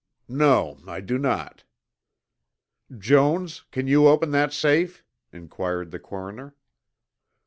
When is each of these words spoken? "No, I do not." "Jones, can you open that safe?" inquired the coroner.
"No, 0.27 0.79
I 0.87 0.99
do 0.99 1.19
not." 1.19 1.63
"Jones, 2.97 3.65
can 3.69 3.85
you 3.85 4.07
open 4.07 4.31
that 4.31 4.51
safe?" 4.51 5.03
inquired 5.31 5.91
the 5.91 5.99
coroner. 5.99 6.55